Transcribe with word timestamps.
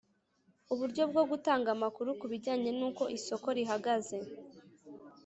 uburyo 0.73 1.03
bwo 1.11 1.23
gutanga 1.31 1.67
amakuru 1.75 2.09
ku 2.19 2.25
bijyanye 2.31 2.69
n'uko 2.79 3.03
isoko 3.17 3.47
rihagaze 3.57 4.17